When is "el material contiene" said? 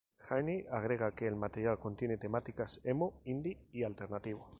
1.27-2.17